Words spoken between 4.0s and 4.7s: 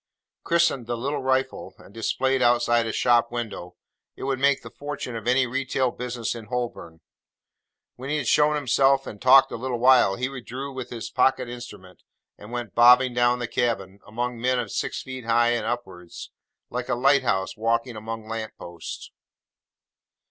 it would make